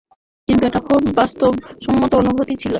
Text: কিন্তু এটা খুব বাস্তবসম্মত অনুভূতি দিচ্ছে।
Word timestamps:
কিন্তু 0.47 0.63
এটা 0.67 0.79
খুব 0.79 1.01
বাস্তবসম্মত 1.15 2.11
অনুভূতি 2.15 2.49
দিচ্ছে। 2.51 2.69